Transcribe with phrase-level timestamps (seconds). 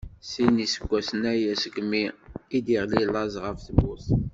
[0.29, 2.03] Sin n iseggasen aya segmi
[2.57, 4.07] i d-iɣli laẓ ɣef tmurt.